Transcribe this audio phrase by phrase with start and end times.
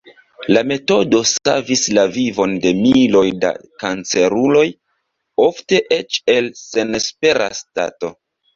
[0.55, 3.53] La metodo savis la vivon de miloj da
[3.85, 4.65] kanceruloj,
[5.47, 8.15] ofte eĉ el senespera stato.